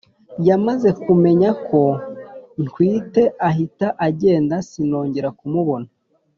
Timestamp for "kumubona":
5.39-5.89